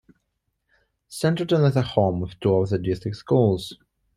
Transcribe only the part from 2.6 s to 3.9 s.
the district's schools.